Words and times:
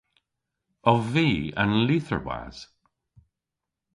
Ov 0.91 1.01
vy 1.13 1.29
an 1.61 1.71
lytherwas? 1.87 2.57